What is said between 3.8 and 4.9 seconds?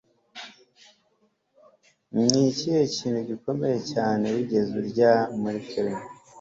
cyane wigeze